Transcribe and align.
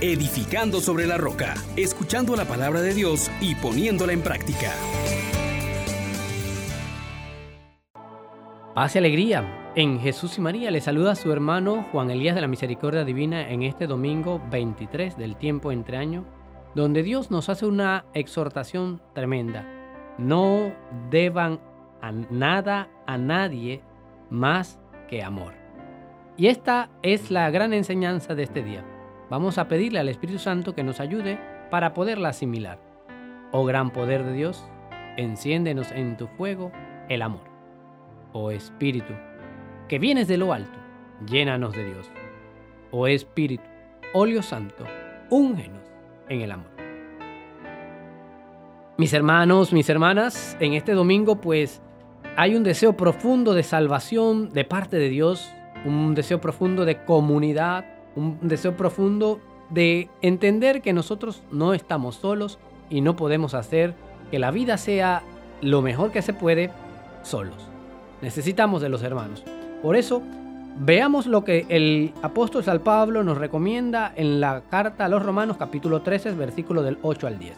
edificando 0.00 0.80
sobre 0.80 1.06
la 1.06 1.18
roca, 1.18 1.54
escuchando 1.76 2.34
la 2.34 2.46
palabra 2.46 2.80
de 2.80 2.94
Dios 2.94 3.30
y 3.40 3.54
poniéndola 3.54 4.12
en 4.12 4.22
práctica. 4.22 4.72
Paz 8.74 8.94
y 8.94 8.98
alegría. 8.98 9.72
En 9.76 10.00
Jesús 10.00 10.38
y 10.38 10.40
María 10.40 10.70
le 10.70 10.80
saluda 10.80 11.12
a 11.12 11.16
su 11.16 11.30
hermano 11.30 11.86
Juan 11.92 12.10
Elías 12.10 12.34
de 12.34 12.40
la 12.40 12.48
Misericordia 12.48 13.04
Divina 13.04 13.50
en 13.50 13.62
este 13.62 13.86
domingo 13.86 14.40
23 14.50 15.16
del 15.16 15.36
tiempo 15.36 15.70
entre 15.70 15.96
año, 15.96 16.24
donde 16.74 17.02
Dios 17.02 17.30
nos 17.30 17.48
hace 17.48 17.66
una 17.66 18.06
exhortación 18.14 19.02
tremenda. 19.14 19.66
No 20.18 20.72
deban 21.10 21.60
a 22.00 22.10
nada 22.10 22.88
a 23.06 23.18
nadie 23.18 23.82
más 24.30 24.80
que 25.08 25.22
amor. 25.22 25.52
Y 26.36 26.46
esta 26.46 26.90
es 27.02 27.30
la 27.30 27.50
gran 27.50 27.72
enseñanza 27.72 28.34
de 28.34 28.44
este 28.44 28.62
día. 28.62 28.84
Vamos 29.30 29.58
a 29.58 29.68
pedirle 29.68 30.00
al 30.00 30.08
Espíritu 30.08 30.40
Santo 30.40 30.74
que 30.74 30.82
nos 30.82 30.98
ayude 30.98 31.38
para 31.70 31.94
poderla 31.94 32.30
asimilar. 32.30 32.80
Oh 33.52 33.64
gran 33.64 33.92
poder 33.92 34.24
de 34.24 34.32
Dios, 34.32 34.64
enciéndenos 35.16 35.92
en 35.92 36.16
tu 36.16 36.26
fuego 36.26 36.72
el 37.08 37.22
amor. 37.22 37.44
Oh 38.32 38.50
Espíritu, 38.50 39.14
que 39.88 40.00
vienes 40.00 40.26
de 40.26 40.36
lo 40.36 40.52
alto, 40.52 40.76
llénanos 41.26 41.74
de 41.74 41.84
Dios. 41.84 42.10
Oh 42.90 43.06
Espíritu, 43.06 43.62
óleo 44.14 44.42
santo, 44.42 44.84
úngenos 45.30 45.80
en 46.28 46.40
el 46.40 46.50
amor. 46.50 46.70
Mis 48.98 49.12
hermanos, 49.12 49.72
mis 49.72 49.88
hermanas, 49.88 50.56
en 50.58 50.74
este 50.74 50.92
domingo 50.92 51.40
pues 51.40 51.80
hay 52.36 52.56
un 52.56 52.64
deseo 52.64 52.96
profundo 52.96 53.54
de 53.54 53.62
salvación 53.62 54.50
de 54.50 54.64
parte 54.64 54.96
de 54.96 55.08
Dios 55.08 55.52
un 55.84 56.14
deseo 56.14 56.40
profundo 56.40 56.84
de 56.84 57.04
comunidad, 57.04 57.84
un 58.16 58.38
deseo 58.42 58.76
profundo 58.76 59.40
de 59.70 60.08
entender 60.20 60.82
que 60.82 60.92
nosotros 60.92 61.42
no 61.50 61.74
estamos 61.74 62.16
solos 62.16 62.58
y 62.88 63.00
no 63.00 63.16
podemos 63.16 63.54
hacer 63.54 63.94
que 64.30 64.38
la 64.38 64.50
vida 64.50 64.76
sea 64.76 65.22
lo 65.60 65.82
mejor 65.82 66.10
que 66.10 66.22
se 66.22 66.32
puede 66.32 66.70
solos. 67.22 67.68
Necesitamos 68.22 68.82
de 68.82 68.88
los 68.88 69.02
hermanos. 69.02 69.44
Por 69.82 69.96
eso, 69.96 70.22
veamos 70.78 71.26
lo 71.26 71.44
que 71.44 71.66
el 71.68 72.12
apóstol 72.22 72.64
San 72.64 72.80
Pablo 72.80 73.22
nos 73.22 73.38
recomienda 73.38 74.12
en 74.14 74.40
la 74.40 74.62
carta 74.68 75.04
a 75.04 75.08
los 75.08 75.24
Romanos 75.24 75.56
capítulo 75.56 76.02
13, 76.02 76.32
versículo 76.32 76.82
del 76.82 76.98
8 77.02 77.26
al 77.26 77.38
10. 77.38 77.56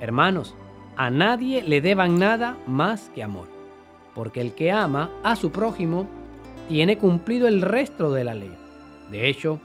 Hermanos, 0.00 0.54
a 0.96 1.10
nadie 1.10 1.62
le 1.62 1.80
deban 1.80 2.18
nada 2.18 2.56
más 2.66 3.10
que 3.14 3.22
amor, 3.22 3.48
porque 4.14 4.40
el 4.40 4.54
que 4.54 4.72
ama 4.72 5.10
a 5.22 5.36
su 5.36 5.50
prójimo 5.50 6.06
tiene 6.68 6.98
cumplido 6.98 7.48
el 7.48 7.62
resto 7.62 8.12
de 8.12 8.24
la 8.24 8.34
ley. 8.34 8.54
De 9.10 9.28
hecho, 9.28 9.60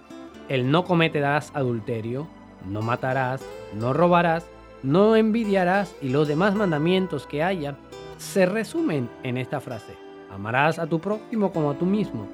el 0.50 0.72
no 0.72 0.84
cometerás 0.84 1.52
adulterio, 1.54 2.28
no 2.68 2.82
matarás, 2.82 3.42
no 3.74 3.94
robarás, 3.94 4.46
no 4.84 5.16
envidiarás 5.16 5.96
y 6.02 6.10
los 6.10 6.28
demás 6.28 6.56
mandamientos 6.56 7.28
que 7.28 7.44
haya 7.44 7.78
se 8.18 8.46
resumen 8.46 9.10
en 9.24 9.38
esta 9.38 9.62
frase. 9.62 9.94
Amarás 10.32 10.80
a 10.80 10.88
tu 10.88 11.00
prójimo 11.00 11.52
como 11.52 11.72
a 11.72 11.76
tú 11.76 11.86
mismo. 11.86 12.28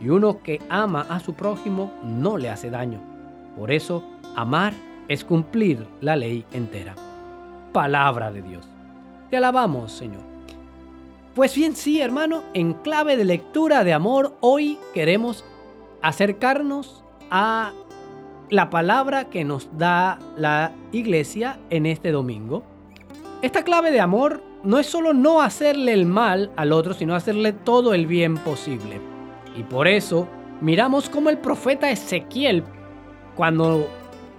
Y 0.00 0.08
uno 0.08 0.42
que 0.42 0.60
ama 0.68 1.06
a 1.08 1.20
su 1.20 1.34
prójimo 1.34 1.92
no 2.02 2.36
le 2.36 2.50
hace 2.50 2.70
daño. 2.70 3.00
Por 3.56 3.70
eso, 3.70 4.04
amar 4.36 4.72
es 5.08 5.24
cumplir 5.24 5.86
la 6.00 6.16
ley 6.16 6.44
entera. 6.52 6.94
Palabra 7.72 8.30
de 8.30 8.42
Dios. 8.42 8.68
Te 9.30 9.36
alabamos, 9.36 9.92
Señor. 9.92 10.22
Pues 11.34 11.54
bien, 11.54 11.74
sí, 11.74 12.00
hermano, 12.00 12.42
en 12.52 12.74
clave 12.74 13.16
de 13.16 13.24
lectura 13.24 13.84
de 13.84 13.92
amor, 13.92 14.36
hoy 14.40 14.78
queremos 14.92 15.44
acercarnos 16.02 17.01
a 17.32 17.72
la 18.50 18.68
palabra 18.68 19.30
que 19.30 19.42
nos 19.42 19.68
da 19.78 20.18
la 20.36 20.72
iglesia 20.92 21.58
en 21.70 21.86
este 21.86 22.12
domingo. 22.12 22.62
Esta 23.40 23.64
clave 23.64 23.90
de 23.90 24.00
amor 24.00 24.42
no 24.62 24.78
es 24.78 24.86
solo 24.86 25.14
no 25.14 25.40
hacerle 25.40 25.94
el 25.94 26.04
mal 26.06 26.52
al 26.56 26.72
otro, 26.72 26.92
sino 26.92 27.14
hacerle 27.14 27.54
todo 27.54 27.94
el 27.94 28.06
bien 28.06 28.36
posible. 28.36 29.00
Y 29.56 29.62
por 29.62 29.88
eso 29.88 30.28
miramos 30.60 31.08
cómo 31.08 31.30
el 31.30 31.38
profeta 31.38 31.90
Ezequiel, 31.90 32.62
cuando 33.34 33.88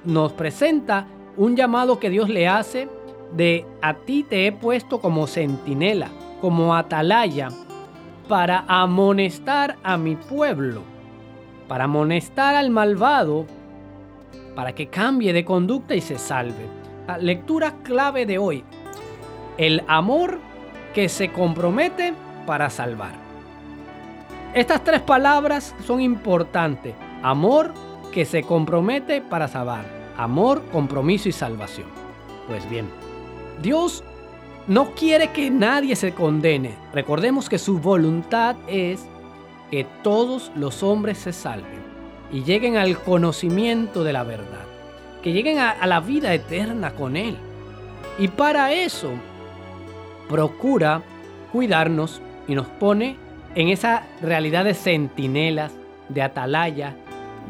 nos 0.05 0.31
presenta 0.33 1.07
un 1.35 1.55
llamado 1.55 1.99
que 1.99 2.11
Dios 2.11 2.29
le 2.29 2.47
hace 2.47 2.87
de 3.35 3.65
a 3.81 3.95
ti 3.95 4.23
te 4.23 4.45
he 4.45 4.51
puesto 4.51 5.01
como 5.01 5.25
centinela 5.25 6.09
como 6.43 6.75
atalaya 6.75 7.47
para 8.27 8.65
amonestar 8.67 9.77
a 9.81 9.95
mi 9.95 10.17
pueblo, 10.17 10.81
para 11.67 11.85
amonestar 11.85 12.55
al 12.55 12.69
malvado, 12.69 13.45
para 14.55 14.73
que 14.73 14.87
cambie 14.87 15.33
de 15.33 15.45
conducta 15.45 15.95
y 15.95 16.01
se 16.01 16.17
salve. 16.17 16.67
La 17.07 17.17
lectura 17.17 17.75
clave 17.83 18.25
de 18.25 18.37
hoy, 18.37 18.63
el 19.57 19.83
amor 19.87 20.39
que 20.93 21.09
se 21.09 21.31
compromete 21.31 22.13
para 22.45 22.69
salvar. 22.69 23.13
Estas 24.53 24.83
tres 24.83 25.01
palabras 25.01 25.75
son 25.85 25.99
importantes. 25.99 26.93
Amor 27.23 27.73
que 28.11 28.25
se 28.25 28.43
compromete 28.43 29.21
para 29.21 29.47
salvar. 29.47 29.85
Amor, 30.15 30.61
compromiso 30.71 31.27
y 31.27 31.31
salvación. 31.31 31.87
Pues 32.47 32.69
bien, 32.69 32.87
Dios 33.61 34.03
no 34.67 34.91
quiere 34.91 35.31
que 35.31 35.49
nadie 35.49 35.95
se 35.95 36.13
condene. 36.13 36.75
Recordemos 36.93 37.49
que 37.49 37.57
su 37.57 37.79
voluntad 37.79 38.55
es 38.67 39.05
que 39.73 39.87
todos 40.03 40.51
los 40.55 40.83
hombres 40.83 41.17
se 41.17 41.33
salven 41.33 41.81
y 42.31 42.43
lleguen 42.43 42.77
al 42.77 42.95
conocimiento 42.99 44.03
de 44.03 44.13
la 44.13 44.23
verdad, 44.23 44.67
que 45.23 45.33
lleguen 45.33 45.57
a, 45.57 45.87
la 45.87 45.99
vida 45.99 46.31
eterna 46.31 46.91
con 46.91 47.17
Él. 47.17 47.35
Y 48.19 48.27
para 48.27 48.71
eso 48.71 49.09
procura 50.29 51.01
cuidarnos 51.51 52.21
y 52.47 52.53
nos 52.53 52.67
pone 52.67 53.17
en 53.55 53.69
esa 53.69 54.03
realidad 54.21 54.63
de 54.63 54.75
centinelas, 54.75 55.71
de 56.07 56.21
atalaya, 56.21 56.95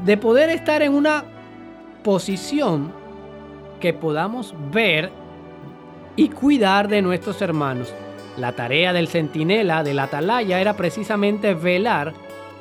de 0.05 0.15
poder 0.15 0.49
estar 0.49 0.81
en 0.81 0.93
una 0.93 1.25
posición 2.05 2.93
que 3.81 3.91
podamos 3.91 4.55
ver 4.71 5.11
y 6.15 6.29
cuidar 6.29 6.87
de 6.87 7.01
nuestros 7.01 7.41
hermanos. 7.41 7.93
La 8.37 8.53
tarea 8.53 8.93
del 8.93 9.07
centinela, 9.07 9.83
del 9.83 9.99
atalaya, 9.99 10.59
era 10.59 10.73
precisamente 10.73 11.53
velar 11.53 12.13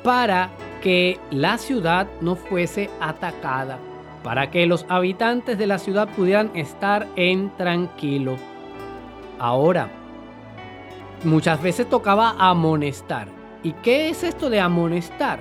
para 0.03 0.49
que 0.81 1.19
la 1.31 1.57
ciudad 1.57 2.07
no 2.21 2.35
fuese 2.35 2.89
atacada, 2.99 3.79
para 4.21 4.51
que 4.51 4.65
los 4.65 4.85
habitantes 4.89 5.57
de 5.57 5.67
la 5.67 5.79
ciudad 5.79 6.09
pudieran 6.09 6.51
estar 6.53 7.07
en 7.15 7.49
tranquilo. 7.57 8.35
Ahora, 9.39 9.89
muchas 11.23 11.61
veces 11.61 11.89
tocaba 11.89 12.35
amonestar. 12.37 13.27
¿Y 13.63 13.71
qué 13.73 14.09
es 14.09 14.23
esto 14.23 14.49
de 14.49 14.59
amonestar? 14.59 15.39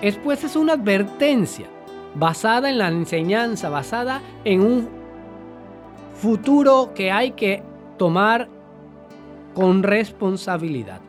Es 0.00 0.16
pues 0.16 0.44
es 0.44 0.54
una 0.54 0.74
advertencia 0.74 1.66
basada 2.14 2.70
en 2.70 2.78
la 2.78 2.88
enseñanza, 2.88 3.68
basada 3.68 4.22
en 4.44 4.60
un 4.60 4.88
futuro 6.14 6.92
que 6.94 7.10
hay 7.10 7.32
que 7.32 7.62
tomar 7.96 8.48
con 9.58 9.82
responsabilidad. 9.82 11.00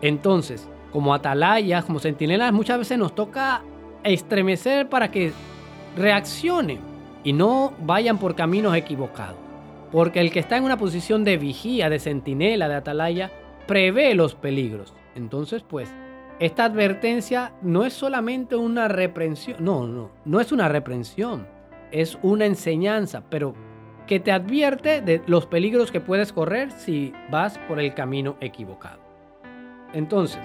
Entonces, 0.00 0.68
como 0.92 1.12
atalayas, 1.12 1.84
como 1.84 1.98
centinelas, 1.98 2.52
muchas 2.52 2.78
veces 2.78 2.98
nos 2.98 3.16
toca 3.16 3.62
estremecer 4.04 4.88
para 4.88 5.10
que 5.10 5.32
reaccionen 5.96 6.78
y 7.24 7.32
no 7.32 7.72
vayan 7.84 8.18
por 8.18 8.36
caminos 8.36 8.76
equivocados. 8.76 9.40
Porque 9.90 10.20
el 10.20 10.30
que 10.30 10.38
está 10.38 10.56
en 10.56 10.62
una 10.62 10.78
posición 10.78 11.24
de 11.24 11.36
vigía, 11.36 11.90
de 11.90 11.98
centinela, 11.98 12.68
de 12.68 12.76
atalaya, 12.76 13.32
prevé 13.66 14.14
los 14.14 14.36
peligros. 14.36 14.94
Entonces, 15.16 15.64
pues, 15.64 15.92
esta 16.38 16.66
advertencia 16.66 17.54
no 17.60 17.84
es 17.84 17.92
solamente 17.92 18.54
una 18.54 18.86
reprensión, 18.86 19.56
no, 19.64 19.88
no, 19.88 20.10
no 20.24 20.40
es 20.40 20.52
una 20.52 20.68
reprensión, 20.68 21.48
es 21.90 22.20
una 22.22 22.46
enseñanza, 22.46 23.24
pero 23.28 23.56
que 24.06 24.20
te 24.20 24.32
advierte 24.32 25.00
de 25.00 25.22
los 25.26 25.46
peligros 25.46 25.90
que 25.90 26.00
puedes 26.00 26.32
correr 26.32 26.70
si 26.70 27.12
vas 27.30 27.58
por 27.68 27.80
el 27.80 27.94
camino 27.94 28.36
equivocado. 28.40 29.00
Entonces, 29.92 30.40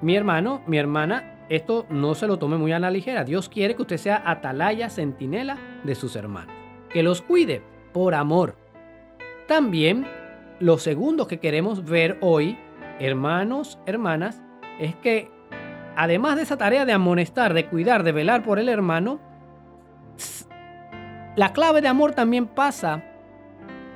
mi 0.00 0.16
hermano, 0.16 0.62
mi 0.66 0.78
hermana, 0.78 1.44
esto 1.48 1.86
no 1.90 2.14
se 2.14 2.26
lo 2.26 2.38
tome 2.38 2.56
muy 2.56 2.72
a 2.72 2.78
la 2.78 2.90
ligera. 2.90 3.24
Dios 3.24 3.48
quiere 3.48 3.74
que 3.74 3.82
usted 3.82 3.96
sea 3.96 4.22
atalaya, 4.24 4.90
centinela 4.90 5.58
de 5.84 5.94
sus 5.94 6.16
hermanos. 6.16 6.54
Que 6.90 7.02
los 7.02 7.22
cuide 7.22 7.62
por 7.92 8.14
amor. 8.14 8.56
También, 9.46 10.06
lo 10.60 10.78
segundo 10.78 11.26
que 11.26 11.40
queremos 11.40 11.84
ver 11.84 12.18
hoy, 12.20 12.58
hermanos, 13.00 13.78
hermanas, 13.86 14.42
es 14.78 14.94
que 14.96 15.30
además 15.96 16.36
de 16.36 16.42
esa 16.42 16.58
tarea 16.58 16.84
de 16.84 16.92
amonestar, 16.92 17.54
de 17.54 17.66
cuidar, 17.66 18.02
de 18.04 18.12
velar 18.12 18.44
por 18.44 18.58
el 18.58 18.68
hermano, 18.68 19.20
la 21.38 21.52
clave 21.52 21.80
de 21.80 21.86
amor 21.86 22.14
también 22.14 22.48
pasa 22.48 23.04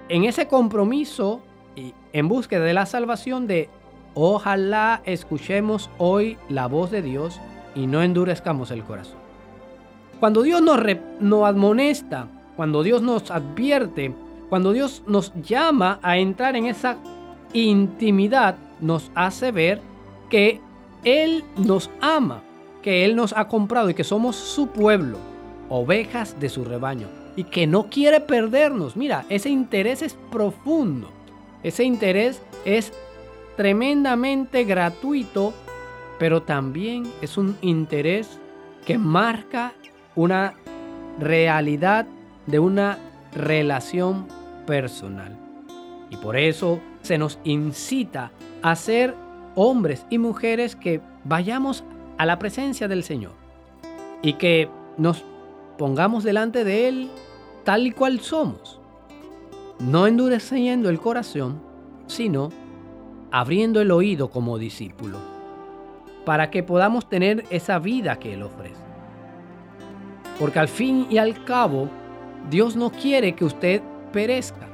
en 0.09 0.23
ese 0.23 0.47
compromiso 0.47 1.41
y 1.75 1.93
en 2.13 2.29
búsqueda 2.29 2.65
de 2.65 2.73
la 2.73 2.87
salvación 2.87 3.49
de 3.49 3.69
ojalá 4.15 5.03
escuchemos 5.07 5.91
hoy 5.99 6.39
la 6.49 6.69
voz 6.69 6.93
de 6.93 7.03
Dios 7.03 7.41
y 7.75 7.89
no 7.89 8.01
endurezcamos 8.01 8.71
el 8.71 8.85
corazón. 8.85 9.17
Cuando 10.21 10.43
Dios 10.43 10.63
nos, 10.63 10.79
nos 11.19 11.45
admonesta, 11.45 12.29
cuando 12.55 12.85
Dios 12.85 13.03
nos 13.03 13.29
advierte, 13.33 14.15
cuando 14.49 14.71
Dios 14.71 15.03
nos 15.09 15.35
llama 15.43 15.99
a 16.01 16.19
entrar 16.19 16.55
en 16.55 16.67
esa 16.67 16.99
intimidad, 17.55 18.55
nos 18.81 19.11
hace 19.17 19.51
ver 19.51 19.81
que 20.31 20.61
Él 21.03 21.43
nos 21.57 21.91
ama, 22.01 22.45
que 22.83 23.05
Él 23.05 23.17
nos 23.17 23.33
ha 23.33 23.49
comprado 23.49 23.91
y 23.91 23.95
que 23.95 24.05
somos 24.05 24.37
su 24.37 24.69
pueblo, 24.69 25.19
ovejas 25.69 26.39
de 26.39 26.49
su 26.49 26.65
rebaño, 26.65 27.09
y 27.37 27.45
que 27.45 27.67
no 27.67 27.89
quiere 27.89 28.21
perdernos. 28.21 28.97
Mira, 28.97 29.25
ese 29.29 29.49
interés 29.49 30.03
es 30.03 30.17
profundo, 30.31 31.11
ese 31.63 31.85
interés 31.85 32.43
es 32.65 32.93
tremendamente 33.57 34.65
gratuito, 34.65 35.53
pero 36.19 36.43
también 36.43 37.05
es 37.21 37.37
un 37.37 37.57
interés 37.63 38.39
que 38.87 38.99
marca 38.99 39.73
una 40.15 40.55
realidad 41.19 42.07
de 42.47 42.59
una 42.59 42.99
relación 43.35 44.27
personal. 44.67 45.37
Y 46.11 46.17
por 46.17 46.37
eso 46.37 46.81
se 47.03 47.19
nos 47.19 47.39
incita 47.45 48.31
a 48.63 48.77
ser 48.77 49.15
hombres 49.55 50.07
y 50.11 50.19
mujeres 50.19 50.77
que 50.77 51.01
vayamos 51.25 51.85
a 52.19 52.27
la 52.27 52.39
presencia 52.39 52.89
del 52.89 53.03
Señor 53.03 53.33
y 54.23 54.35
que 54.35 54.69
nos 54.97 55.25
pongamos 55.83 56.23
delante 56.23 56.63
de 56.63 56.87
Él 56.87 57.11
tal 57.65 57.89
y 57.89 57.91
cual 57.91 58.21
somos, 58.21 58.79
no 59.81 60.07
endureciendo 60.07 60.89
el 60.89 61.01
corazón, 61.01 61.61
sino 62.07 62.51
abriendo 63.33 63.81
el 63.81 63.91
oído 63.91 64.31
como 64.31 64.59
discípulo, 64.59 65.19
para 66.25 66.53
que 66.53 66.63
podamos 66.63 67.09
tener 67.09 67.45
esa 67.51 67.81
vida 67.81 68.21
que 68.21 68.35
Él 68.35 68.45
ofrece. 68.45 68.81
Porque 70.39 70.61
al 70.61 70.69
fin 70.69 71.09
y 71.11 71.19
al 71.19 71.43
cabo, 71.43 71.89
Dios 72.49 72.77
no 72.77 72.93
quiere 72.93 73.35
que 73.35 73.45
usted 73.45 73.83
perezca. 74.13 74.69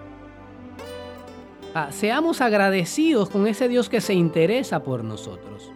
Ah, 1.75 1.89
seamos 1.91 2.43
agradecidos 2.43 3.31
con 3.31 3.47
ese 3.47 3.67
Dios 3.67 3.89
que 3.89 4.03
se 4.03 4.13
interesa 4.13 4.83
por 4.83 5.03
nosotros. 5.03 5.73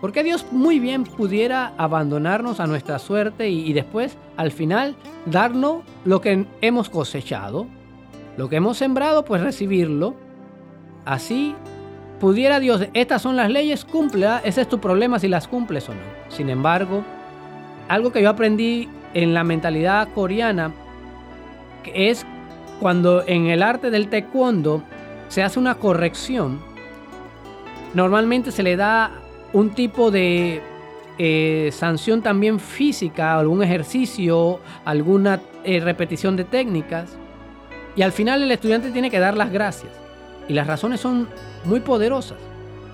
Porque 0.00 0.22
Dios 0.22 0.46
muy 0.50 0.80
bien 0.80 1.04
pudiera 1.04 1.74
abandonarnos 1.76 2.58
a 2.58 2.66
nuestra 2.66 2.98
suerte 2.98 3.50
y, 3.50 3.72
después, 3.72 4.16
al 4.36 4.50
final, 4.50 4.96
darnos 5.26 5.82
lo 6.04 6.20
que 6.20 6.46
hemos 6.62 6.88
cosechado. 6.88 7.66
Lo 8.36 8.48
que 8.48 8.56
hemos 8.56 8.78
sembrado, 8.78 9.24
pues 9.24 9.42
recibirlo. 9.42 10.14
Así 11.04 11.54
pudiera 12.18 12.60
Dios, 12.60 12.86
estas 12.94 13.22
son 13.22 13.36
las 13.36 13.50
leyes, 13.50 13.84
cumple. 13.84 14.26
Ese 14.44 14.62
es 14.62 14.68
tu 14.68 14.80
problema 14.80 15.18
si 15.18 15.28
las 15.28 15.48
cumples 15.48 15.88
o 15.88 15.94
no. 15.94 16.00
Sin 16.28 16.48
embargo, 16.48 17.02
algo 17.88 18.12
que 18.12 18.22
yo 18.22 18.30
aprendí 18.30 18.88
en 19.14 19.34
la 19.34 19.44
mentalidad 19.44 20.08
coreana 20.14 20.72
es 21.92 22.24
cuando 22.78 23.24
en 23.26 23.46
el 23.46 23.62
arte 23.62 23.90
del 23.90 24.08
taekwondo 24.08 24.82
se 25.28 25.42
hace 25.42 25.58
una 25.58 25.76
corrección, 25.76 26.60
normalmente 27.94 28.52
se 28.52 28.62
le 28.62 28.76
da 28.76 29.10
un 29.52 29.70
tipo 29.70 30.10
de 30.10 30.62
eh, 31.18 31.70
sanción 31.72 32.22
también 32.22 32.60
física, 32.60 33.38
algún 33.38 33.62
ejercicio, 33.62 34.60
alguna 34.84 35.40
eh, 35.64 35.80
repetición 35.80 36.36
de 36.36 36.44
técnicas. 36.44 37.10
Y 37.96 38.02
al 38.02 38.12
final 38.12 38.42
el 38.42 38.50
estudiante 38.50 38.90
tiene 38.90 39.10
que 39.10 39.18
dar 39.18 39.36
las 39.36 39.52
gracias. 39.52 39.92
Y 40.48 40.54
las 40.54 40.66
razones 40.66 41.00
son 41.00 41.28
muy 41.64 41.80
poderosas. 41.80 42.38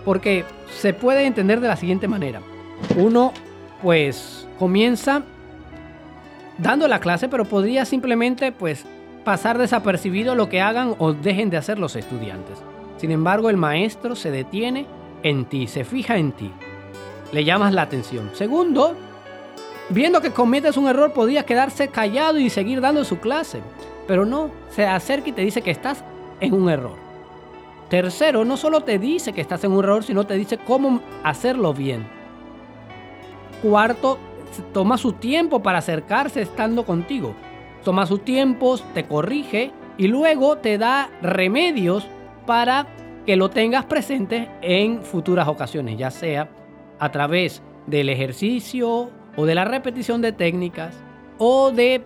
Porque 0.04 0.44
se 0.80 0.92
puede 0.92 1.26
entender 1.26 1.60
de 1.60 1.68
la 1.68 1.76
siguiente 1.76 2.08
manera. 2.08 2.40
Uno, 2.96 3.32
pues, 3.82 4.46
comienza 4.58 5.22
dando 6.58 6.88
la 6.88 7.00
clase, 7.00 7.28
pero 7.28 7.44
podría 7.44 7.84
simplemente, 7.84 8.50
pues, 8.52 8.84
pasar 9.24 9.58
desapercibido 9.58 10.34
lo 10.34 10.48
que 10.48 10.60
hagan 10.60 10.94
o 10.98 11.12
dejen 11.12 11.50
de 11.50 11.58
hacer 11.58 11.78
los 11.78 11.96
estudiantes. 11.96 12.58
Sin 12.96 13.10
embargo, 13.10 13.50
el 13.50 13.56
maestro 13.56 14.16
se 14.16 14.30
detiene 14.30 14.86
en 15.22 15.44
ti, 15.46 15.66
se 15.66 15.84
fija 15.84 16.16
en 16.16 16.32
ti. 16.32 16.50
Le 17.32 17.44
llamas 17.44 17.72
la 17.72 17.82
atención. 17.82 18.30
Segundo, 18.34 18.94
viendo 19.90 20.20
que 20.20 20.30
cometes 20.30 20.76
un 20.76 20.88
error, 20.88 21.12
podía 21.12 21.44
quedarse 21.44 21.88
callado 21.88 22.38
y 22.38 22.50
seguir 22.50 22.80
dando 22.80 23.04
su 23.04 23.18
clase. 23.18 23.60
Pero 24.06 24.24
no, 24.24 24.50
se 24.70 24.86
acerca 24.86 25.30
y 25.30 25.32
te 25.32 25.42
dice 25.42 25.62
que 25.62 25.70
estás 25.70 26.04
en 26.40 26.54
un 26.54 26.70
error. 26.70 26.96
Tercero, 27.88 28.44
no 28.44 28.56
solo 28.56 28.82
te 28.82 28.98
dice 28.98 29.32
que 29.32 29.40
estás 29.40 29.62
en 29.64 29.72
un 29.72 29.82
error, 29.84 30.04
sino 30.04 30.26
te 30.26 30.34
dice 30.34 30.58
cómo 30.58 31.00
hacerlo 31.22 31.72
bien. 31.72 32.06
Cuarto, 33.62 34.18
toma 34.72 34.98
su 34.98 35.12
tiempo 35.12 35.62
para 35.62 35.78
acercarse 35.78 36.42
estando 36.42 36.84
contigo 36.84 37.34
toma 37.86 38.04
su 38.04 38.18
tiempo, 38.18 38.76
te 38.94 39.04
corrige 39.04 39.70
y 39.96 40.08
luego 40.08 40.58
te 40.58 40.76
da 40.76 41.08
remedios 41.22 42.04
para 42.44 42.88
que 43.26 43.36
lo 43.36 43.50
tengas 43.50 43.84
presente 43.84 44.48
en 44.62 45.02
futuras 45.02 45.48
ocasiones, 45.48 45.98
ya 45.98 46.10
sea 46.10 46.48
a 46.98 47.10
través 47.10 47.62
del 47.86 48.08
ejercicio 48.08 49.10
o 49.36 49.46
de 49.46 49.54
la 49.54 49.64
repetición 49.64 50.22
de 50.22 50.32
técnicas 50.32 50.96
o 51.38 51.72
de 51.72 52.04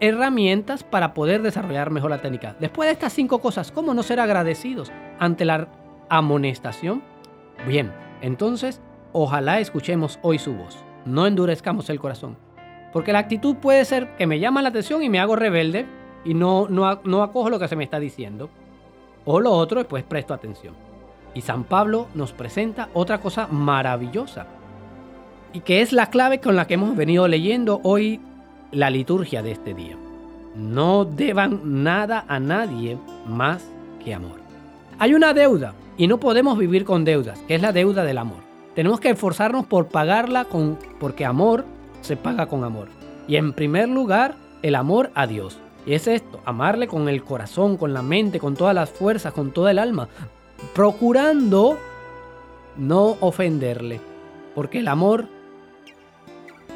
herramientas 0.00 0.84
para 0.84 1.14
poder 1.14 1.42
desarrollar 1.42 1.90
mejor 1.90 2.10
la 2.10 2.22
técnica. 2.22 2.56
Después 2.58 2.88
de 2.88 2.94
estas 2.94 3.12
cinco 3.12 3.40
cosas, 3.40 3.70
¿cómo 3.70 3.94
no 3.94 4.02
ser 4.02 4.18
agradecidos 4.18 4.90
ante 5.18 5.44
la 5.44 5.68
amonestación? 6.08 7.02
Bien, 7.66 7.92
entonces, 8.22 8.80
ojalá 9.12 9.60
escuchemos 9.60 10.18
hoy 10.22 10.38
su 10.38 10.54
voz. 10.54 10.82
No 11.04 11.26
endurezcamos 11.26 11.88
el 11.90 12.00
corazón. 12.00 12.36
Porque 12.92 13.12
la 13.12 13.20
actitud 13.20 13.56
puede 13.56 13.84
ser 13.84 14.16
que 14.16 14.26
me 14.26 14.40
llama 14.40 14.62
la 14.62 14.70
atención 14.70 15.02
y 15.02 15.10
me 15.10 15.20
hago 15.20 15.36
rebelde 15.36 15.86
y 16.24 16.34
no, 16.34 16.68
no, 16.68 17.00
no 17.04 17.22
acojo 17.22 17.50
lo 17.50 17.58
que 17.58 17.68
se 17.68 17.76
me 17.76 17.84
está 17.84 18.00
diciendo. 18.00 18.50
O 19.26 19.40
lo 19.40 19.52
otro, 19.52 19.86
pues 19.86 20.04
presto 20.04 20.32
atención. 20.32 20.74
Y 21.34 21.42
San 21.42 21.64
Pablo 21.64 22.06
nos 22.14 22.32
presenta 22.32 22.88
otra 22.94 23.20
cosa 23.20 23.46
maravillosa. 23.48 24.46
Y 25.52 25.60
que 25.60 25.82
es 25.82 25.92
la 25.92 26.08
clave 26.08 26.40
con 26.40 26.56
la 26.56 26.66
que 26.66 26.74
hemos 26.74 26.96
venido 26.96 27.28
leyendo 27.28 27.80
hoy 27.82 28.20
la 28.72 28.88
liturgia 28.88 29.42
de 29.42 29.50
este 29.50 29.74
día. 29.74 29.96
No 30.54 31.04
deban 31.04 31.82
nada 31.82 32.24
a 32.28 32.40
nadie 32.40 32.96
más 33.26 33.62
que 34.02 34.14
amor. 34.14 34.40
Hay 34.98 35.12
una 35.12 35.34
deuda 35.34 35.74
y 35.98 36.06
no 36.06 36.18
podemos 36.18 36.56
vivir 36.56 36.84
con 36.84 37.04
deudas, 37.04 37.38
que 37.42 37.56
es 37.56 37.60
la 37.60 37.72
deuda 37.72 38.04
del 38.04 38.18
amor. 38.18 38.38
Tenemos 38.74 39.00
que 39.00 39.10
esforzarnos 39.10 39.66
por 39.66 39.88
pagarla 39.88 40.44
con, 40.44 40.78
porque 41.00 41.24
amor 41.24 41.64
se 42.00 42.16
paga 42.16 42.46
con 42.46 42.64
amor. 42.64 42.88
Y 43.26 43.36
en 43.36 43.52
primer 43.52 43.88
lugar, 43.88 44.36
el 44.62 44.74
amor 44.74 45.10
a 45.14 45.26
Dios. 45.26 45.58
Y 45.86 45.94
es 45.94 46.08
esto, 46.08 46.40
amarle 46.44 46.88
con 46.88 47.08
el 47.08 47.22
corazón, 47.22 47.76
con 47.76 47.94
la 47.94 48.02
mente, 48.02 48.40
con 48.40 48.54
todas 48.54 48.74
las 48.74 48.90
fuerzas, 48.90 49.32
con 49.32 49.52
toda 49.52 49.70
el 49.70 49.78
alma, 49.78 50.08
procurando 50.74 51.78
no 52.76 53.16
ofenderle. 53.20 54.00
Porque 54.54 54.80
el 54.80 54.88
amor 54.88 55.28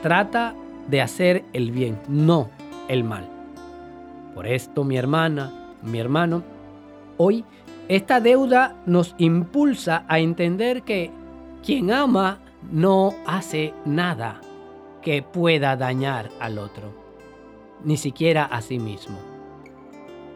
trata 0.02 0.54
de 0.88 1.02
hacer 1.02 1.44
el 1.52 1.72
bien, 1.72 1.98
no 2.08 2.50
el 2.88 3.04
mal. 3.04 3.28
Por 4.34 4.46
esto, 4.46 4.84
mi 4.84 4.96
hermana, 4.96 5.74
mi 5.82 5.98
hermano, 5.98 6.42
hoy 7.16 7.44
esta 7.88 8.20
deuda 8.20 8.76
nos 8.86 9.16
impulsa 9.18 10.04
a 10.06 10.20
entender 10.20 10.82
que 10.82 11.10
quien 11.64 11.90
ama 11.90 12.38
no 12.70 13.14
hace 13.26 13.74
nada 13.84 14.40
que 15.02 15.22
pueda 15.22 15.76
dañar 15.76 16.30
al 16.38 16.58
otro, 16.58 16.92
ni 17.84 17.96
siquiera 17.96 18.44
a 18.44 18.60
sí 18.60 18.78
mismo. 18.78 19.18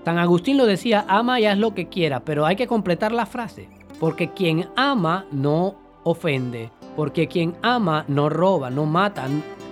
San 0.04 0.18
Agustín 0.18 0.58
lo 0.58 0.66
decía, 0.66 1.04
ama 1.08 1.40
y 1.40 1.46
haz 1.46 1.58
lo 1.58 1.74
que 1.74 1.88
quiera, 1.88 2.20
pero 2.20 2.44
hay 2.44 2.56
que 2.56 2.66
completar 2.66 3.12
la 3.12 3.24
frase, 3.24 3.70
porque 3.98 4.32
quien 4.32 4.68
ama 4.76 5.24
no 5.32 5.76
ofende, 6.02 6.70
porque 6.94 7.26
quien 7.26 7.56
ama 7.62 8.04
no 8.06 8.28
roba, 8.28 8.68
no 8.68 8.84
mata, 8.84 9.26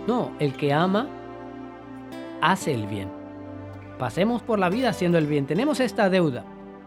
no, 0.07 0.31
el 0.38 0.55
que 0.55 0.73
ama 0.73 1.07
hace 2.41 2.73
el 2.73 2.87
bien. 2.87 3.11
Pasemos 3.99 4.43
por 4.43 4.59
la 4.59 4.71
vida 4.71 4.88
haciendo 4.88 5.19
el 5.19 5.26
bien, 5.26 5.47
tenemos 5.47 5.81
esta 5.81 6.09
deuda, 6.09 6.45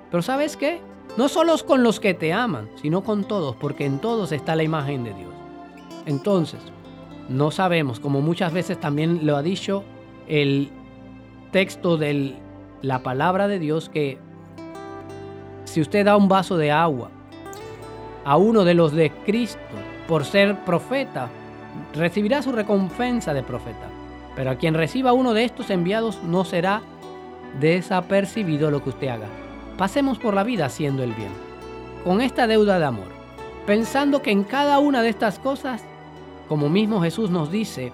pero 0.09 0.23
¿sabes 0.23 0.57
qué? 0.57 0.81
No 1.17 1.29
solo 1.29 1.55
con 1.65 1.83
los 1.83 1.99
que 1.99 2.13
te 2.13 2.33
aman, 2.33 2.69
sino 2.81 3.03
con 3.03 3.23
todos, 3.23 3.55
porque 3.55 3.85
en 3.85 3.99
todos 3.99 4.31
está 4.31 4.55
la 4.55 4.63
imagen 4.63 5.03
de 5.03 5.13
Dios. 5.13 5.33
Entonces, 6.07 6.59
no 7.29 7.51
sabemos, 7.51 7.99
como 7.99 8.21
muchas 8.21 8.51
veces 8.51 8.79
también 8.79 9.25
lo 9.25 9.37
ha 9.37 9.41
dicho 9.41 9.83
el 10.27 10.69
texto 11.51 11.97
de 11.97 12.35
la 12.81 12.99
palabra 12.99 13.47
de 13.47 13.59
Dios, 13.59 13.89
que 13.89 14.17
si 15.65 15.81
usted 15.81 16.05
da 16.05 16.17
un 16.17 16.27
vaso 16.27 16.57
de 16.57 16.71
agua 16.71 17.09
a 18.23 18.37
uno 18.37 18.63
de 18.63 18.73
los 18.73 18.91
de 18.91 19.11
Cristo 19.25 19.59
por 20.07 20.25
ser 20.25 20.63
profeta, 20.63 21.29
recibirá 21.93 22.41
su 22.41 22.51
recompensa 22.51 23.33
de 23.33 23.43
profeta. 23.43 23.89
Pero 24.35 24.51
a 24.51 24.55
quien 24.55 24.73
reciba 24.73 25.13
uno 25.13 25.33
de 25.33 25.45
estos 25.45 25.69
enviados 25.69 26.21
no 26.23 26.43
será 26.43 26.81
desapercibido 27.59 28.69
lo 28.69 28.83
que 28.83 28.89
usted 28.89 29.07
haga. 29.07 29.27
Pasemos 29.77 30.19
por 30.19 30.33
la 30.33 30.43
vida 30.43 30.65
haciendo 30.65 31.03
el 31.03 31.13
bien, 31.13 31.31
con 32.03 32.21
esta 32.21 32.47
deuda 32.47 32.79
de 32.79 32.85
amor, 32.85 33.07
pensando 33.65 34.21
que 34.21 34.31
en 34.31 34.43
cada 34.43 34.79
una 34.79 35.01
de 35.01 35.09
estas 35.09 35.39
cosas 35.39 35.83
como 36.47 36.69
mismo 36.69 37.01
Jesús 37.01 37.29
nos 37.29 37.51
dice, 37.51 37.91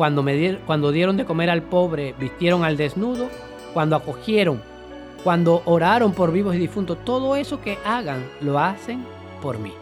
cuando, 0.00 0.22
me 0.22 0.56
cuando 0.64 0.92
dieron 0.92 1.18
de 1.18 1.26
comer 1.26 1.50
al 1.50 1.60
pobre, 1.60 2.14
vistieron 2.18 2.64
al 2.64 2.78
desnudo, 2.78 3.28
cuando 3.74 3.96
acogieron, 3.96 4.62
cuando 5.22 5.60
oraron 5.66 6.14
por 6.14 6.32
vivos 6.32 6.54
y 6.54 6.58
difuntos, 6.58 7.04
todo 7.04 7.36
eso 7.36 7.60
que 7.60 7.76
hagan 7.84 8.24
lo 8.40 8.58
hacen 8.58 9.04
por 9.42 9.58
mí. 9.58 9.74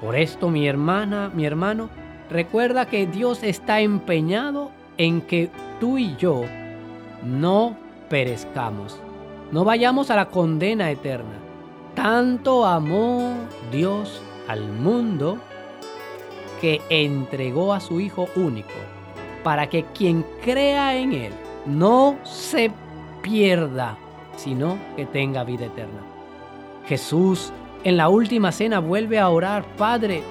Por 0.00 0.16
esto, 0.16 0.50
mi 0.50 0.66
hermana, 0.66 1.30
mi 1.32 1.46
hermano, 1.46 1.90
recuerda 2.28 2.86
que 2.86 3.06
Dios 3.06 3.44
está 3.44 3.78
empeñado 3.78 4.72
en 4.98 5.20
que 5.20 5.48
tú 5.78 5.96
y 5.96 6.16
yo 6.16 6.42
no 7.22 7.76
perezcamos, 8.08 8.98
no 9.52 9.64
vayamos 9.64 10.10
a 10.10 10.16
la 10.16 10.28
condena 10.28 10.90
eterna. 10.90 11.38
Tanto 11.94 12.66
amó 12.66 13.32
Dios 13.70 14.20
al 14.48 14.66
mundo 14.72 15.38
que 16.62 16.80
entregó 16.90 17.74
a 17.74 17.80
su 17.80 18.00
Hijo 18.00 18.28
único, 18.36 18.70
para 19.42 19.68
que 19.68 19.84
quien 19.86 20.24
crea 20.44 20.96
en 20.96 21.12
Él 21.12 21.32
no 21.66 22.16
se 22.22 22.70
pierda, 23.20 23.98
sino 24.36 24.78
que 24.94 25.04
tenga 25.04 25.42
vida 25.42 25.66
eterna. 25.66 26.00
Jesús 26.86 27.52
en 27.82 27.96
la 27.96 28.08
última 28.08 28.52
cena 28.52 28.78
vuelve 28.78 29.18
a 29.18 29.28
orar, 29.28 29.64
Padre, 29.76 30.22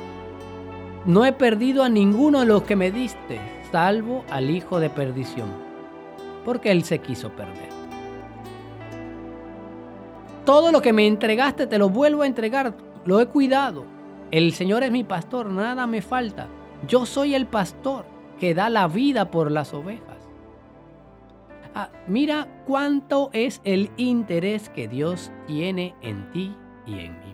no 1.05 1.25
he 1.25 1.33
perdido 1.33 1.83
a 1.83 1.89
ninguno 1.89 2.39
de 2.39 2.45
los 2.45 2.63
que 2.63 2.77
me 2.77 2.91
diste, 2.91 3.41
salvo 3.69 4.23
al 4.29 4.49
hijo 4.49 4.79
de 4.79 4.89
perdición, 4.89 5.49
porque 6.45 6.71
él 6.71 6.85
se 6.85 6.99
quiso 6.99 7.29
perder. 7.31 7.69
Todo 10.45 10.71
lo 10.71 10.81
que 10.81 10.93
me 10.93 11.05
entregaste 11.07 11.67
te 11.67 11.77
lo 11.77 11.89
vuelvo 11.89 12.21
a 12.21 12.27
entregar, 12.27 12.73
lo 13.03 13.19
he 13.19 13.25
cuidado. 13.25 13.83
El 14.31 14.53
Señor 14.53 14.83
es 14.83 14.91
mi 14.91 15.03
pastor, 15.03 15.47
nada 15.47 15.85
me 15.87 16.01
falta. 16.01 16.47
Yo 16.87 17.05
soy 17.05 17.35
el 17.35 17.47
pastor 17.47 18.05
que 18.39 18.53
da 18.53 18.69
la 18.69 18.87
vida 18.87 19.29
por 19.29 19.51
las 19.51 19.73
ovejas. 19.73 20.29
Ah, 21.75 21.89
mira 22.07 22.47
cuánto 22.65 23.29
es 23.33 23.61
el 23.63 23.91
interés 23.97 24.69
que 24.69 24.87
Dios 24.87 25.31
tiene 25.47 25.95
en 26.01 26.31
ti 26.31 26.55
y 26.85 26.99
en 26.99 27.11
mí. 27.19 27.33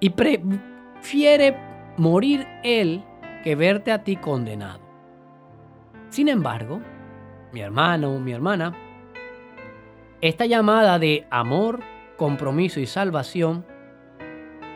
Y 0.00 0.10
prefiere 0.10 1.56
morir 1.96 2.46
Él 2.62 3.02
que 3.42 3.56
verte 3.56 3.92
a 3.92 4.04
ti 4.04 4.16
condenado. 4.16 4.80
Sin 6.10 6.28
embargo, 6.28 6.80
mi 7.52 7.60
hermano, 7.60 8.18
mi 8.20 8.32
hermana, 8.32 8.74
esta 10.20 10.44
llamada 10.46 10.98
de 10.98 11.26
amor, 11.30 11.80
compromiso 12.16 12.80
y 12.80 12.86
salvación 12.86 13.64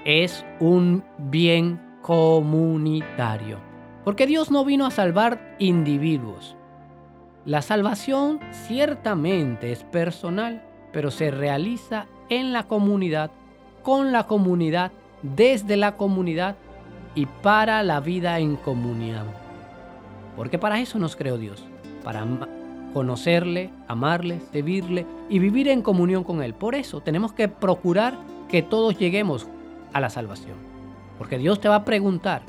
es 0.04 0.45
un 0.61 1.04
bien 1.19 1.80
comunitario. 2.02 3.59
Porque 4.04 4.26
Dios 4.26 4.50
no 4.50 4.64
vino 4.64 4.87
a 4.87 4.90
salvar 4.90 5.57
individuos. 5.59 6.57
La 7.45 7.62
salvación 7.62 8.40
ciertamente 8.50 9.73
es 9.73 9.85
personal, 9.85 10.62
pero 10.92 11.11
se 11.11 11.30
realiza 11.30 12.07
en 12.28 12.52
la 12.52 12.64
comunidad, 12.64 13.30
con 13.83 14.12
la 14.12 14.26
comunidad, 14.26 14.92
desde 15.23 15.76
la 15.76 15.97
comunidad 15.97 16.57
y 17.14 17.26
para 17.26 17.83
la 17.83 18.00
vida 18.00 18.38
en 18.38 18.57
comunión. 18.57 19.26
Porque 20.37 20.59
para 20.59 20.80
eso 20.80 20.99
nos 20.99 21.16
creó 21.16 21.38
Dios, 21.38 21.64
para 22.04 22.26
conocerle, 22.92 23.71
amarle, 23.88 24.40
servirle 24.52 25.07
y 25.28 25.38
vivir 25.38 25.69
en 25.69 25.83
comunión 25.83 26.25
con 26.25 26.42
Él. 26.42 26.54
Por 26.54 26.75
eso 26.75 27.00
tenemos 27.00 27.33
que 27.33 27.49
procurar 27.49 28.19
que 28.49 28.62
todos 28.62 28.99
lleguemos 28.99 29.49
a 29.92 30.00
la 30.00 30.11
salvación. 30.11 30.56
Porque 31.18 31.38
Dios 31.38 31.61
te 31.61 31.68
va 31.68 31.76
a 31.76 31.85
preguntar, 31.85 32.42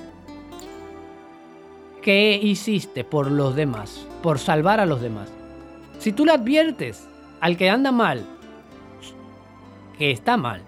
¿qué 2.01 2.39
hiciste 2.41 3.03
por 3.03 3.29
los 3.29 3.55
demás? 3.55 4.07
Por 4.23 4.39
salvar 4.39 4.79
a 4.79 4.85
los 4.85 5.01
demás. 5.01 5.29
Si 5.99 6.11
tú 6.11 6.25
le 6.25 6.31
adviertes 6.31 7.07
al 7.39 7.57
que 7.57 7.69
anda 7.69 7.91
mal, 7.91 8.25
que 9.97 10.11
está 10.11 10.37
mal, 10.37 10.61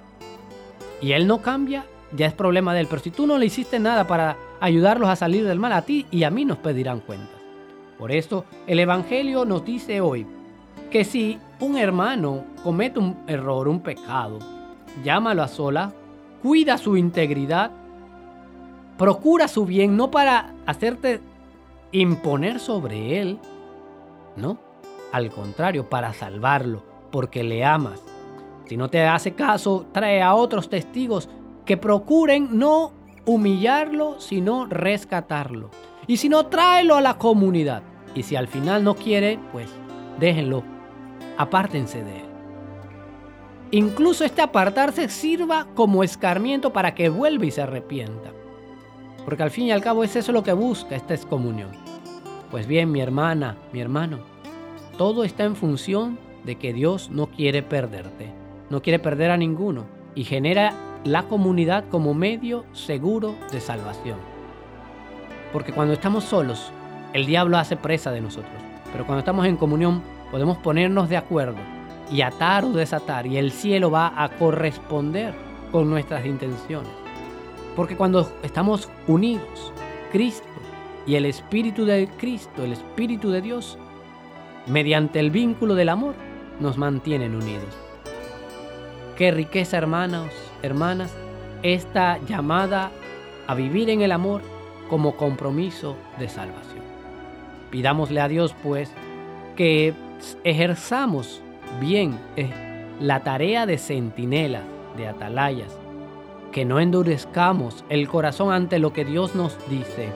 y 1.01 1.12
él 1.13 1.27
no 1.27 1.42
cambia, 1.42 1.86
ya 2.15 2.27
es 2.27 2.34
problema 2.34 2.74
de 2.74 2.82
él. 2.82 2.88
Pero 2.89 3.01
si 3.01 3.12
tú 3.12 3.27
no 3.27 3.38
le 3.38 3.46
hiciste 3.46 3.80
nada 3.80 4.06
para 4.08 4.38
ayudarlos 4.60 5.10
a 5.10 5.15
salir 5.15 5.46
del 5.46 5.60
mal, 5.60 5.74
a 5.74 5.82
ti 5.82 6.06
y 6.12 6.24
a 6.24 6.30
mí 6.30 6.46
nos 6.46 6.58
pedirán 6.60 7.00
cuentas. 7.00 7.42
Por 7.98 8.12
eso 8.12 8.46
el 8.68 8.80
Evangelio 8.80 9.46
nos 9.46 9.65
dice 9.65 10.01
hoy 10.01 10.25
que 10.92 11.03
si 11.06 11.39
un 11.60 11.77
hermano 11.77 12.46
comete 12.63 13.00
un 13.00 13.24
error, 13.27 13.68
un 13.68 13.82
pecado, 13.82 14.39
llámalo 15.03 15.42
a 15.42 15.48
solas, 15.48 15.94
cuida 16.44 16.78
su 16.78 16.98
integridad, 16.98 17.72
procura 18.98 19.48
su 19.48 19.66
bien, 19.66 19.96
no 19.96 20.12
para 20.12 20.54
hacerte 20.66 21.22
imponer 21.94 22.60
sobre 22.60 23.22
él, 23.22 23.40
no, 24.36 24.58
al 25.14 25.32
contrario, 25.32 25.90
para 25.90 26.12
salvarlo, 26.12 26.84
porque 27.12 27.44
le 27.44 27.64
amas. 27.64 28.04
Si 28.66 28.76
no 28.76 28.90
te 28.90 29.04
hace 29.04 29.34
caso, 29.34 29.86
trae 29.94 30.22
a 30.22 30.36
otros 30.36 30.70
testigos 30.70 31.30
que 31.66 31.78
procuren 31.78 32.50
no 32.52 32.92
humillarlo, 33.26 34.20
sino 34.20 34.66
rescatarlo. 34.66 35.70
Y 36.08 36.18
si 36.18 36.28
no, 36.28 36.48
tráelo 36.48 36.96
a 36.96 37.02
la 37.02 37.18
comunidad. 37.18 37.84
Y 38.16 38.24
si 38.24 38.36
al 38.36 38.48
final 38.48 38.84
no 38.84 38.96
quiere, 38.96 39.40
pues 39.52 39.70
déjenlo, 40.20 40.64
apártense 41.38 42.04
de 42.04 42.18
él. 42.18 42.33
Incluso 43.74 44.24
este 44.24 44.44
apartarse 44.44 45.10
sirva 45.10 45.65
como 45.74 46.03
escarmiento 46.03 46.72
para 46.72 46.94
que 46.94 47.10
vuelva 47.10 47.48
y 47.48 47.50
se 47.50 47.63
arrepienta. 47.63 48.30
Porque 49.25 49.42
al 49.42 49.50
fin 49.50 49.65
y 49.65 49.72
al 49.72 49.82
cabo 49.82 50.03
es 50.03 50.15
eso 50.15 50.32
lo 50.32 50.44
que 50.44 50.53
busca 50.53 50.96
esta 50.96 51.15
excomunión. 51.15 51.70
Pues 52.51 52.68
bien, 52.68 52.92
mi 52.92 53.01
hermana, 53.01 53.58
mi 53.72 53.82
hermano, 53.82 54.20
todo 54.96 55.24
está 55.24 55.46
en 55.46 55.56
función 55.56 56.20
de 56.44 56.58
que 56.58 56.72
Dios 56.72 57.10
no 57.10 57.32
quiere 57.32 57.63
perderte, 57.63 58.30
no 58.70 58.84
quiere 58.84 59.00
perder 59.00 59.32
a 59.32 59.38
ninguno 59.38 59.86
y 60.13 60.24
genera 60.24 60.75
la 61.03 61.24
comunidad 61.24 61.86
como 61.89 62.13
medio 62.13 62.65
seguro 62.74 63.36
de 63.51 63.60
salvación. 63.60 64.20
Porque 65.51 65.74
cuando 65.74 65.96
estamos 65.96 66.25
solos, 66.25 66.72
el 67.13 67.25
diablo 67.25 67.58
hace 67.58 67.75
presa 67.75 68.12
de 68.12 68.22
nosotros. 68.22 68.53
Pero 68.92 69.08
cuando 69.08 69.22
estamos 69.22 69.48
en 69.48 69.58
comunión, 69.58 70.03
podemos 70.30 70.60
ponernos 70.60 71.10
de 71.10 71.18
acuerdo 71.18 71.58
y 72.12 72.22
atar 72.22 72.65
o 72.65 72.72
desatar, 72.72 73.25
y 73.27 73.38
el 73.38 73.51
cielo 73.51 73.91
va 73.91 74.13
a 74.15 74.29
corresponder 74.29 75.33
con 75.72 75.89
nuestras 75.89 76.25
intenciones. 76.25 76.91
Porque 77.75 77.98
cuando 77.98 78.31
estamos 78.43 78.89
unidos, 79.07 79.74
Cristo 80.12 80.48
y 81.07 81.15
el 81.15 81.25
Espíritu 81.25 81.86
de 81.86 82.07
Cristo, 82.17 82.63
el 82.63 82.74
Espíritu 82.74 83.31
de 83.31 83.41
Dios, 83.41 83.77
mediante 84.67 85.19
el 85.19 85.31
vínculo 85.31 85.75
del 85.75 85.89
amor, 85.89 86.13
nos 86.60 86.77
mantienen 86.77 87.36
unidos. 87.36 87.75
Qué 89.17 89.31
riqueza, 89.31 89.77
hermanos, 89.77 90.31
hermanas, 90.62 91.13
esta 91.63 92.19
llamada 92.25 92.91
a 93.48 93.55
vivir 93.55 93.89
en 93.89 94.01
el 94.01 94.12
amor 94.12 94.41
como 94.89 95.15
compromiso 95.15 95.95
de 96.19 96.29
salvación. 96.29 96.83
Pidámosle 97.72 98.22
a 98.22 98.27
Dios, 98.27 98.55
pues, 98.62 98.91
que 99.55 99.93
ejerzamos 100.43 101.41
bien 101.80 102.20
eh, 102.36 102.50
la 103.00 103.22
tarea 103.22 103.65
de 103.65 103.77
centinela, 103.77 104.62
de 104.98 105.08
atalayas, 105.08 105.77
que 106.51 106.65
no 106.65 106.80
endurezcamos 106.80 107.84
el 107.89 108.08
corazón 108.08 108.53
ante 108.53 108.80
lo 108.80 108.94
que 108.94 109.06
Dios 109.06 109.36
nos 109.36 109.58
dice, 109.70 110.10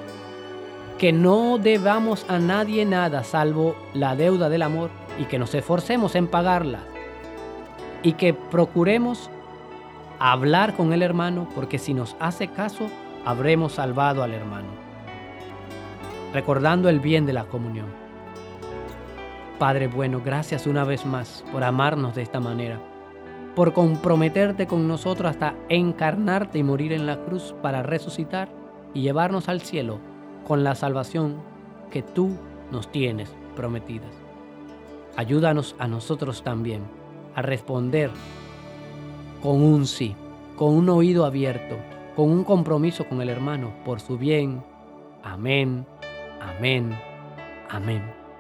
que 0.98 1.12
no 1.12 1.58
debamos 1.58 2.26
a 2.30 2.40
nadie 2.40 2.86
nada 2.86 3.24
salvo 3.24 3.76
la 3.94 4.16
deuda 4.16 4.50
del 4.50 4.62
amor 4.62 4.90
y 5.20 5.26
que 5.26 5.40
nos 5.40 5.54
esforcemos 5.54 6.16
en 6.16 6.28
pagarla 6.28 6.80
y 8.04 8.14
que 8.14 8.34
procuremos 8.34 9.30
hablar 10.20 10.76
con 10.76 10.94
el 10.94 11.02
hermano, 11.02 11.48
porque 11.56 11.80
si 11.80 11.94
nos 11.94 12.16
hace 12.20 12.48
caso, 12.48 12.90
habremos 13.26 13.74
salvado 13.74 14.24
al 14.24 14.34
hermano. 14.34 14.68
Recordando 16.34 16.90
el 16.90 17.00
bien 17.00 17.26
de 17.26 17.34
la 17.34 17.46
comunión. 17.46 18.07
Padre 19.60 19.88
bueno, 19.88 20.22
gracias 20.24 20.68
una 20.68 20.84
vez 20.84 21.06
más 21.06 21.44
por 21.52 21.64
amarnos 21.64 22.14
de 22.14 22.22
esta 22.22 22.40
manera, 22.40 22.80
por 23.56 23.74
comprometerte 23.74 24.68
con 24.68 24.88
nosotros 24.88 25.32
hasta 25.32 25.56
encarnarte 25.68 26.60
y 26.60 26.64
morir 26.64 26.94
en 26.94 27.08
la 27.08 27.18
cruz 27.26 27.56
para 27.64 27.82
resucitar 27.82 28.50
y 28.94 29.02
llevarnos 29.02 29.50
al 29.50 29.62
cielo 29.62 30.00
con 30.48 30.64
la 30.64 30.76
salvación 30.76 31.38
que 31.90 32.04
tú 32.04 32.38
nos 32.72 32.92
tienes 32.92 33.34
prometidas. 33.56 34.12
Ayúdanos 35.16 35.76
a 35.80 35.88
nosotros 35.88 36.44
también 36.44 36.84
a 37.34 37.42
responder 37.42 38.12
con 39.42 39.64
un 39.64 39.88
sí, 39.88 40.16
con 40.56 40.76
un 40.76 40.90
oído 40.90 41.26
abierto, 41.26 41.78
con 42.16 42.30
un 42.30 42.44
compromiso 42.44 43.06
con 43.06 43.22
el 43.22 43.30
hermano 43.30 43.72
por 43.84 44.02
su 44.02 44.20
bien. 44.20 44.64
Amén, 45.24 45.86
amén, 46.40 46.96
amén. 47.70 48.17